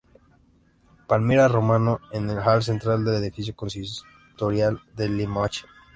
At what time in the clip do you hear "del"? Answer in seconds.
3.05-3.21